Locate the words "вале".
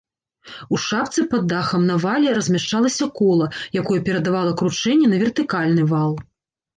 2.05-2.29